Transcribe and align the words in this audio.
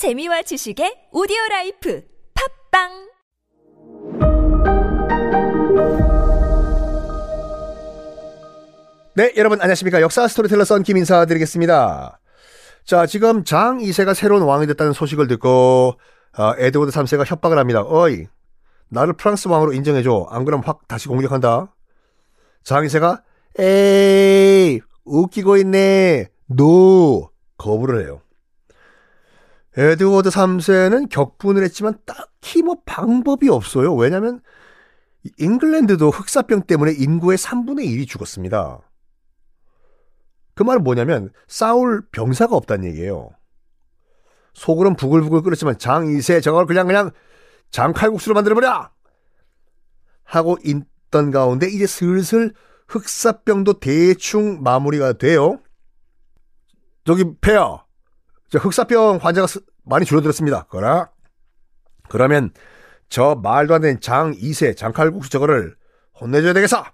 재미와 0.00 0.40
지식의 0.40 1.12
오디오 1.12 1.36
life 1.50 2.02
팟빵 2.72 2.88
네, 9.14 9.34
여러분 9.36 9.60
안녕하십니까. 9.60 10.00
역사 10.00 10.26
스토리텔러 10.26 10.64
썬킴 10.64 10.96
인사드리겠습니다. 10.96 12.18
자, 12.86 13.04
지금 13.04 13.44
장 13.44 13.76
2세가 13.76 14.14
새로운 14.14 14.44
왕이 14.44 14.66
됐다는 14.68 14.94
소식을 14.94 15.26
듣고 15.26 15.98
어, 16.38 16.54
에드워드 16.56 16.92
3세가 16.92 17.26
협박을 17.26 17.58
합니다. 17.58 17.82
어이, 17.82 18.24
나를 18.88 19.12
프랑스 19.12 19.48
왕으로 19.48 19.74
인정해줘. 19.74 20.28
안 20.30 20.46
그러면 20.46 20.64
확 20.64 20.88
다시 20.88 21.08
공격한다. 21.08 21.74
장 22.64 22.84
2세가 22.86 23.20
에이, 23.58 24.80
웃기고 25.04 25.58
있네. 25.58 26.30
no, 26.46 27.28
거부를 27.58 28.06
해요. 28.06 28.22
에드워드 29.80 30.28
3세는 30.28 31.08
격분을 31.08 31.62
했지만 31.64 31.94
딱히 32.04 32.62
뭐 32.62 32.76
방법이 32.84 33.48
없어요. 33.48 33.94
왜냐면 33.94 34.42
잉글랜드도 35.38 36.10
흑사병 36.10 36.64
때문에 36.64 36.92
인구의 36.92 37.38
3분의 37.38 37.86
1이 37.86 38.06
죽었습니다. 38.06 38.80
그 40.54 40.62
말은 40.62 40.84
뭐냐면 40.84 41.30
싸울 41.48 42.02
병사가 42.12 42.54
없다는 42.54 42.90
얘기예요. 42.90 43.30
속으론 44.52 44.96
부글부글 44.96 45.40
끓었지만 45.42 45.78
장 45.78 46.04
2세 46.04 46.42
저걸 46.42 46.66
그냥 46.66 46.86
그냥 46.86 47.10
장 47.70 47.94
칼국수로 47.94 48.34
만들어버려! 48.34 48.90
하고 50.24 50.58
있던 50.62 51.30
가운데 51.30 51.68
이제 51.70 51.86
슬슬 51.86 52.52
흑사병도 52.86 53.80
대충 53.80 54.62
마무리가 54.62 55.14
돼요. 55.14 55.58
저기 57.06 57.24
폐하 57.40 57.82
흑사병 58.52 59.20
환자가 59.22 59.46
많이 59.90 60.06
줄어들었습니다. 60.06 60.66
그러나 60.70 61.10
그러면 62.08 62.50
저 63.10 63.34
말도 63.34 63.74
안 63.74 63.82
되는 63.82 64.00
장 64.00 64.32
2세 64.32 64.76
장칼국수 64.76 65.30
저거를 65.30 65.76
혼내줘야 66.18 66.52
되겠어! 66.54 66.84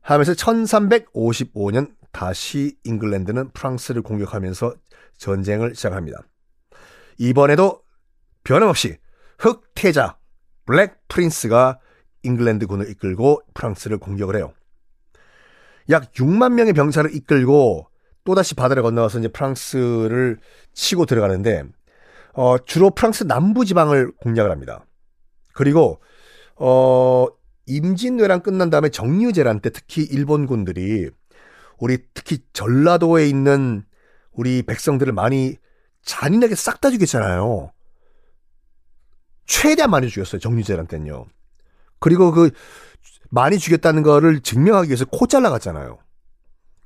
하면서 0.00 0.32
1355년 0.32 1.94
다시 2.10 2.76
잉글랜드는 2.84 3.50
프랑스를 3.52 4.02
공격하면서 4.02 4.74
전쟁을 5.18 5.74
시작합니다. 5.74 6.22
이번에도 7.18 7.82
변함없이 8.44 8.98
흑태자 9.38 10.18
블랙 10.66 10.96
프린스가 11.08 11.80
잉글랜드 12.22 12.66
군을 12.66 12.90
이끌고 12.90 13.42
프랑스를 13.54 13.98
공격을 13.98 14.36
해요. 14.36 14.52
약 15.90 16.12
6만 16.12 16.54
명의 16.54 16.72
병사를 16.72 17.14
이끌고 17.14 17.88
또다시 18.24 18.54
바다를 18.54 18.82
건너가서 18.82 19.18
이제 19.18 19.28
프랑스를 19.28 20.38
치고 20.72 21.06
들어가는데 21.06 21.64
어, 22.34 22.58
주로 22.58 22.90
프랑스 22.90 23.24
남부 23.24 23.64
지방을 23.64 24.12
공략을 24.16 24.50
합니다. 24.50 24.84
그리고 25.52 26.00
어, 26.56 27.26
임진왜란 27.66 28.42
끝난 28.42 28.70
다음에 28.70 28.88
정유재란 28.88 29.60
때 29.60 29.70
특히 29.70 30.02
일본군들이 30.02 31.10
우리 31.78 31.98
특히 32.12 32.38
전라도에 32.52 33.28
있는 33.28 33.84
우리 34.32 34.62
백성들을 34.62 35.12
많이 35.12 35.56
잔인하게 36.02 36.54
싹 36.54 36.80
다 36.80 36.90
죽였잖아요. 36.90 37.72
최대한 39.46 39.90
많이 39.90 40.08
죽였어요. 40.08 40.40
정유재란 40.40 40.86
때는요. 40.86 41.26
그리고 42.00 42.32
그 42.32 42.50
많이 43.30 43.58
죽였다는 43.58 44.02
거를 44.02 44.40
증명하기 44.40 44.88
위해서 44.88 45.04
코 45.04 45.26
잘라갔잖아요. 45.26 45.98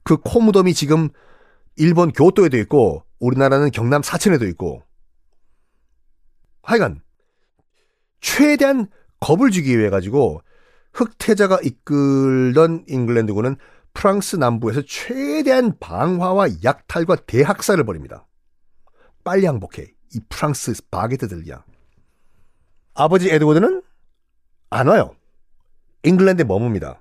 그 0.04 0.16
코 0.18 0.40
무덤이 0.40 0.74
지금 0.74 1.08
일본 1.76 2.12
교토에도 2.12 2.56
있고 2.58 3.04
우리나라는 3.18 3.70
경남 3.70 4.02
사천에도 4.02 4.46
있고 4.46 4.82
하여간 6.68 7.00
최대한 8.20 8.88
겁을 9.20 9.50
주기 9.50 9.78
위해 9.78 9.88
가지고 9.88 10.42
흑태자가 10.92 11.60
이끌던 11.62 12.84
잉글랜드군은 12.86 13.56
프랑스 13.94 14.36
남부에서 14.36 14.82
최대한 14.86 15.78
방화와 15.78 16.62
약탈과 16.62 17.16
대학살을 17.26 17.84
벌입니다. 17.84 18.26
빨리 19.24 19.46
항복해. 19.46 19.94
이 20.14 20.20
프랑스 20.28 20.74
바게트들이야. 20.90 21.64
아버지 22.94 23.30
에드워드는 23.30 23.82
안 24.68 24.88
와요. 24.88 25.14
잉글랜드에 26.02 26.44
머뭅니다. 26.44 26.98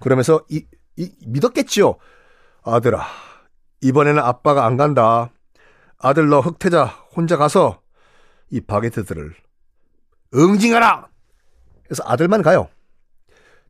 그러면서 0.00 0.44
이, 0.48 0.64
이 0.96 1.12
믿었겠지요. 1.26 1.96
아들아, 2.62 3.04
이번에는 3.80 4.22
아빠가 4.22 4.64
안 4.64 4.76
간다. 4.76 5.32
아들 5.98 6.28
너 6.28 6.40
흑태자 6.40 6.84
혼자 6.84 7.36
가서 7.36 7.81
이 8.52 8.60
바게트들을 8.60 9.34
응징하라! 10.34 11.08
그래서 11.84 12.02
아들만 12.06 12.42
가요. 12.42 12.68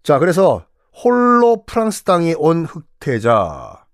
자, 0.02 0.18
그래서 0.18 0.66
홀로 0.92 1.64
프랑스 1.64 2.02
땅에 2.02 2.34
온 2.36 2.66
흑태자, 2.66 3.86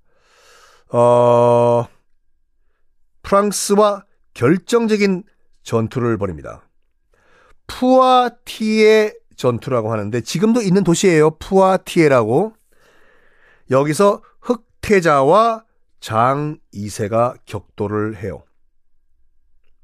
어, 0.90 1.86
프랑스와 3.22 4.06
결정적인 4.32 5.24
전투를 5.62 6.16
벌입니다. 6.16 6.62
푸아티에 7.66 9.12
전투라고 9.36 9.92
하는데 9.92 10.20
지금도 10.22 10.62
있는 10.62 10.84
도시예요. 10.84 11.32
푸아티에라고. 11.32 12.54
여기서 13.70 14.22
흑태자와 14.40 15.64
장 16.00 16.58
2세가 16.72 17.36
격돌을 17.44 18.16
해요. 18.16 18.42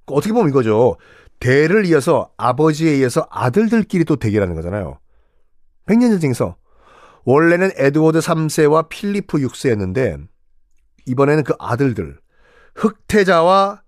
어떻게 0.07 0.33
보면 0.33 0.51
이거죠. 0.51 0.97
대를 1.41 1.87
이어서 1.87 2.31
아버지에 2.37 2.91
의해서 2.91 3.27
아들들끼리 3.31 4.05
또 4.05 4.17
대결하는 4.17 4.55
거잖아요. 4.55 4.99
백년전쟁에서 5.87 6.57
원래는 7.25 7.71
에드워드 7.77 8.19
3세와 8.19 8.89
필리프 8.89 9.39
6세였는데 9.39 10.27
이번에는 11.07 11.45
그 11.45 11.55
아들들 11.59 12.19
흑태자와 12.75 13.83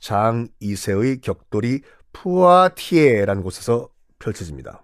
장 0.00 0.48
2세의 0.62 1.20
격돌이 1.22 1.82
푸아티에라는 2.12 3.42
곳에서 3.42 3.88
펼쳐집니다. 4.18 4.82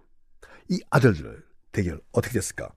이 0.68 0.80
아들들 0.90 1.44
대결 1.70 2.00
어떻게 2.12 2.34
됐을까? 2.34 2.70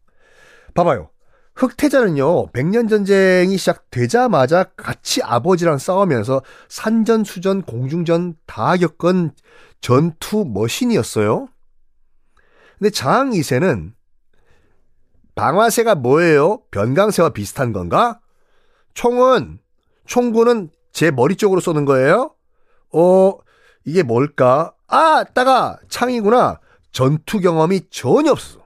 봐봐요. 0.73 1.09
흑태자는요, 1.55 2.51
백년 2.51 2.89
전쟁이 2.89 3.57
시작되자마자 3.57 4.65
같이 4.75 5.23
아버지랑 5.23 5.77
싸우면서 5.77 6.41
산전, 6.67 7.23
수전, 7.23 7.61
공중전 7.61 8.35
다 8.45 8.75
겪은 8.75 9.31
전투 9.79 10.45
머신이었어요. 10.45 11.47
근데 12.77 12.89
장 12.89 13.31
2세는 13.31 13.93
방아쇠가 15.35 15.95
뭐예요? 15.95 16.61
변강쇠와 16.71 17.29
비슷한 17.29 17.71
건가? 17.71 18.19
총은, 18.93 19.59
총구는 20.05 20.69
제 20.91 21.09
머리 21.11 21.35
쪽으로 21.35 21.61
쏘는 21.61 21.85
거예요? 21.85 22.35
어, 22.93 23.33
이게 23.85 24.03
뭘까? 24.03 24.73
아, 24.87 25.23
따가 25.23 25.79
창이구나. 25.89 26.59
전투 26.91 27.39
경험이 27.39 27.89
전혀 27.89 28.31
없어. 28.31 28.65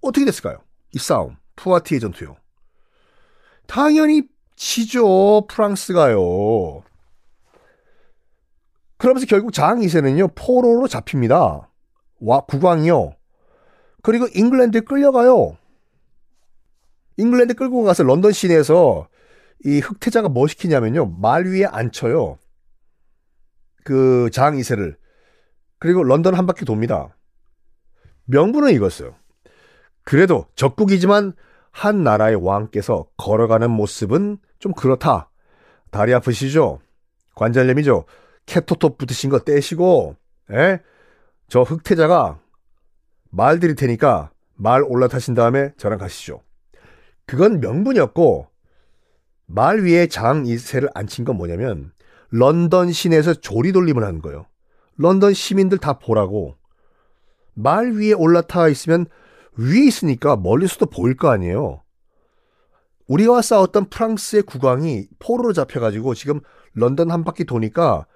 어떻게 0.00 0.24
됐을까요? 0.24 0.58
이 0.92 0.98
싸움. 0.98 1.39
푸아티의 1.60 2.00
전투요. 2.00 2.36
당연히 3.66 4.22
지죠. 4.56 5.46
프랑스가요. 5.46 6.82
그러면서 8.96 9.26
결국 9.26 9.52
장 9.52 9.80
2세는요. 9.80 10.32
포로로 10.34 10.88
잡힙니다. 10.88 11.70
와 12.20 12.40
국왕이요. 12.40 13.14
그리고 14.02 14.26
잉글랜드에 14.34 14.80
끌려가요. 14.80 15.56
잉글랜드 17.16 17.54
끌고 17.54 17.82
가서 17.82 18.02
런던 18.02 18.32
시내에서 18.32 19.08
이 19.64 19.80
흑태자가 19.80 20.28
뭐 20.30 20.46
시키냐면요. 20.46 21.16
말 21.20 21.44
위에 21.46 21.64
앉혀요. 21.66 22.38
그 23.84 24.28
장 24.32 24.56
2세를. 24.56 24.96
그리고 25.78 26.02
런던 26.04 26.34
한 26.34 26.46
바퀴 26.46 26.64
돕니다. 26.64 27.14
명분은 28.24 28.72
이거였어요. 28.72 29.14
그래도 30.04 30.46
적국이지만 30.54 31.34
한 31.70 32.02
나라의 32.02 32.36
왕께서 32.36 33.06
걸어가는 33.16 33.70
모습은 33.70 34.38
좀 34.58 34.72
그렇다. 34.72 35.30
다리 35.90 36.12
아프시죠? 36.14 36.80
관절염이죠? 37.34 38.04
캣토톱 38.46 38.98
붙으신 38.98 39.30
거 39.30 39.40
떼시고, 39.40 40.16
에? 40.52 40.80
저 41.48 41.62
흑태자가 41.62 42.40
말 43.30 43.60
드릴 43.60 43.76
테니까 43.76 44.30
말 44.54 44.82
올라타신 44.82 45.34
다음에 45.34 45.72
저랑 45.76 45.98
가시죠. 45.98 46.42
그건 47.26 47.60
명분이었고, 47.60 48.48
말 49.46 49.80
위에 49.80 50.06
장 50.06 50.44
2세를 50.44 50.90
앉힌 50.94 51.24
건 51.24 51.36
뭐냐면, 51.36 51.92
런던 52.30 52.92
시내에서 52.92 53.34
조리돌림을 53.34 54.04
하는 54.04 54.20
거예요. 54.20 54.46
런던 54.96 55.32
시민들 55.32 55.78
다 55.78 55.98
보라고. 55.98 56.56
말 57.54 57.92
위에 57.92 58.12
올라타 58.12 58.68
있으면 58.68 59.06
위에 59.56 59.86
있으니까 59.86 60.36
멀리서도 60.36 60.86
보일 60.86 61.16
거 61.16 61.28
아니에요. 61.30 61.82
우리와 63.06 63.42
싸웠던 63.42 63.90
프랑스의 63.90 64.42
국왕이 64.42 65.08
포로로 65.18 65.52
잡혀가지고 65.52 66.14
지금 66.14 66.40
런던 66.74 67.10
한 67.10 67.24
바퀴 67.24 67.44
도니까 67.44 68.06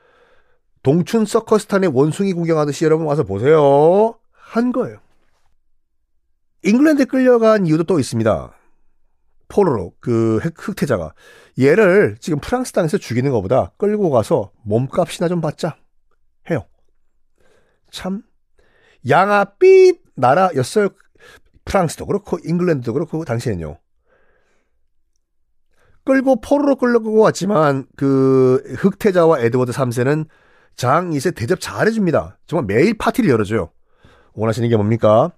동춘 0.83 1.25
서커스탄의 1.25 1.91
원숭이 1.93 2.33
구경하듯이 2.33 2.85
여러분 2.85 3.07
와서 3.07 3.25
보세요. 3.25 4.19
한 4.31 4.71
거예요. 4.71 5.01
잉글랜드에 6.63 7.07
끌려간 7.07 7.67
이유도 7.67 7.85
또 7.85 7.99
있습니다. 7.99 8.55
포로로 9.49 9.95
그 10.01 10.39
흑태자가 10.39 11.15
얘를 11.59 12.17
지금 12.21 12.39
프랑스 12.39 12.73
땅에서 12.73 12.99
죽이는 12.99 13.31
것보다 13.33 13.73
끌고 13.77 14.11
가서 14.11 14.53
몸값이나 14.63 15.29
좀 15.29 15.41
받자 15.41 15.77
해요. 16.51 16.67
참 17.91 18.23
양아 19.09 19.45
삐 19.59 19.99
나라였어요. 20.15 20.89
프랑스도 21.75 22.07
그렇고 22.07 22.39
잉글랜드도 22.45 22.93
그렇고 22.93 23.25
당시에는요. 23.25 23.79
끌고 26.05 26.41
포로로 26.41 26.77
끌고 26.77 27.19
왔지만 27.19 27.87
그 27.97 28.63
흑태자와 28.79 29.41
에드워드 29.41 29.73
3세는 29.73 30.29
장 30.77 31.11
2세 31.11 31.35
대접 31.35 31.59
잘해줍니다. 31.61 32.39
정말 32.47 32.67
매일 32.67 32.97
파티를 32.97 33.29
열어줘요. 33.29 33.73
원하시는 34.35 34.69
게 34.69 34.77
뭡니까? 34.77 35.33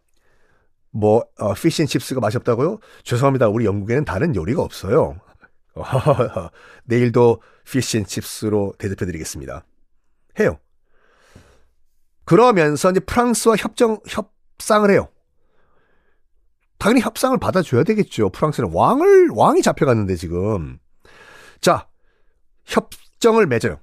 뭐 0.91 1.25
어, 1.39 1.55
피쉬앤칩스가 1.55 2.21
맛이 2.21 2.37
없다고요? 2.37 2.81
죄송합니다. 3.05 3.49
우리 3.49 3.65
영국에는 3.65 4.05
다른 4.05 4.35
요리가 4.35 4.61
없어요. 4.61 5.19
내일도 6.85 7.41
피쉬앤칩스로 7.65 8.75
대접해드리겠습니다. 8.79 9.65
해요. 10.41 10.59
그러면서 12.27 12.91
이제 12.91 13.01
프랑스와 13.01 13.57
협정 13.57 14.01
협상을 14.07 14.91
해요. 14.91 15.09
당연히 16.79 17.01
협상을 17.01 17.37
받아줘야 17.39 17.85
되겠죠. 17.85 18.31
프랑스는 18.31 18.71
왕을 18.73 19.31
왕이 19.33 19.63
잡혀갔는데 19.63 20.17
지금 20.17 20.79
자 21.61 21.89
협정을 22.65 23.47
맺어요. 23.47 23.79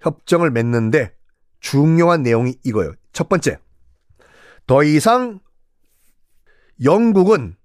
협정을 0.00 0.50
맺는데 0.50 1.14
중요한 1.60 2.22
내용이 2.22 2.56
이거예요. 2.64 2.94
첫 3.12 3.28
번째, 3.28 3.58
더 4.66 4.82
이상 4.82 5.40
영국은 6.82 7.56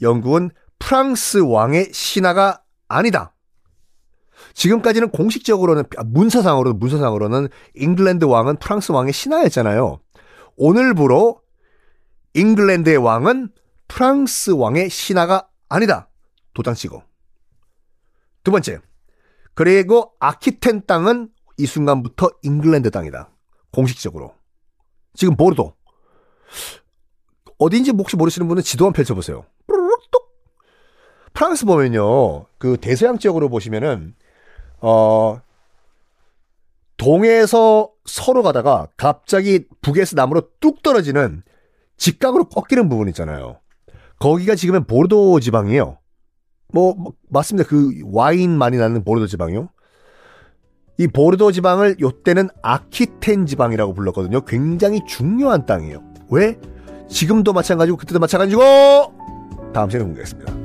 영국은 0.00 0.50
프랑스 0.78 1.38
왕의 1.38 1.92
신하가 1.92 2.62
아니다. 2.88 3.34
지금까지는 4.54 5.10
공식적으로는 5.10 5.84
아, 5.96 6.04
문서상으로 6.04 6.74
문서상으로는 6.74 7.48
잉글랜드 7.74 8.24
왕은 8.24 8.56
프랑스 8.58 8.92
왕의 8.92 9.12
신하였잖아요. 9.12 10.00
오늘부로 10.56 11.40
잉글랜드의 12.34 12.96
왕은 12.96 13.50
프랑스 13.88 14.50
왕의 14.50 14.90
신하가 14.90 15.48
아니다. 15.68 16.08
도장 16.54 16.74
찍어. 16.74 17.02
두 18.44 18.50
번째. 18.50 18.80
그리고 19.54 20.14
아키텐 20.20 20.86
땅은 20.86 21.30
이 21.56 21.66
순간부터 21.66 22.30
잉글랜드 22.42 22.90
땅이다. 22.90 23.30
공식적으로. 23.72 24.34
지금 25.14 25.36
보르도. 25.36 25.74
어딘지 27.58 27.90
혹시 27.90 28.16
모르시는 28.16 28.46
분은 28.46 28.62
지도 28.62 28.84
한번 28.84 28.96
펼쳐보세요. 28.98 29.44
뚝. 29.66 30.38
프랑스 31.32 31.66
보면요. 31.66 32.46
그 32.58 32.76
대서양 32.80 33.18
지역으로 33.18 33.48
보시면은, 33.48 34.14
어, 34.80 35.40
동에서 36.96 37.90
서로 38.04 38.42
가다가 38.42 38.88
갑자기 38.96 39.66
북에서 39.80 40.14
남으로 40.16 40.50
뚝 40.60 40.82
떨어지는 40.82 41.42
직각으로 41.96 42.48
꺾이는 42.48 42.88
부분 42.88 43.08
있잖아요. 43.08 43.60
거기가 44.18 44.54
지금은 44.54 44.84
보르도 44.84 45.40
지방이에요. 45.40 45.98
뭐, 46.72 46.94
뭐 46.94 47.12
맞습니다. 47.30 47.68
그 47.68 47.92
와인 48.04 48.56
많이 48.56 48.76
나는 48.76 49.04
보르도 49.04 49.26
지방이요. 49.26 49.68
이 50.98 51.06
보르도 51.06 51.52
지방을 51.52 51.96
요때는 52.00 52.48
아키텐 52.62 53.46
지방이라고 53.46 53.94
불렀거든요. 53.94 54.40
굉장히 54.42 55.00
중요한 55.06 55.64
땅이에요. 55.64 56.02
왜? 56.30 56.58
지금도 57.08 57.52
마찬가지고 57.52 57.96
그때도 57.96 58.18
마찬가지고 58.18 58.62
다음 59.72 59.88
시간에 59.88 60.04
공개하겠습니다. 60.04 60.57